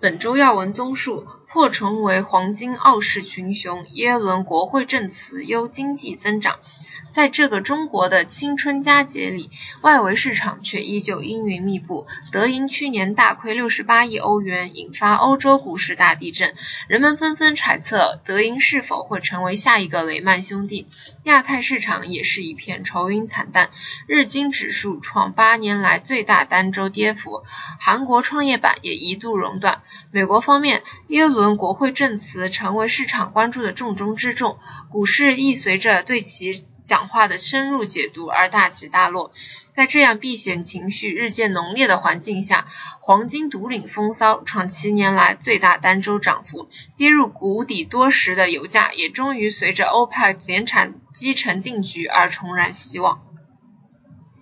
[0.00, 6.58] 本周要闻综述：破重为黄金傲视群雄，耶伦国会证词优经济增长。
[7.12, 9.50] 在这个中国的青春佳节里，
[9.82, 12.06] 外围市场却依旧阴云密布。
[12.30, 16.54] 德银去年大亏六十八亿欧元，引发欧洲股市大地震。
[16.86, 20.86] 人们纷纷揣测，德银是否会成为下一个雷曼兄弟？
[21.24, 23.70] 亚太市场也是一片愁云惨淡，
[24.06, 27.42] 日经指数创八年来最大单周跌幅，
[27.80, 29.82] 韩国创业板也一度熔断。
[30.12, 34.58] 美国方面，耶伦国会证词成为市场关注的重中之重，
[34.90, 36.64] 股市亦随着对其。
[36.90, 39.30] 讲话的深入解读而大起大落，
[39.72, 42.66] 在这样避险情绪日渐浓烈的环境下，
[42.98, 46.68] 黄金独领风骚，创七年来最大单周涨幅。
[46.96, 53.22] 跌入谷底多时的油价，也终于随着欧派减产积成定局而重燃希望。